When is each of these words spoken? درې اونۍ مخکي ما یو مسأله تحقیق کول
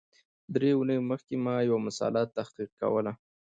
درې 0.55 0.69
اونۍ 0.77 0.99
مخکي 1.11 1.37
ما 1.45 1.55
یو 1.69 1.77
مسأله 1.87 2.21
تحقیق 2.37 2.69
کول 2.81 3.05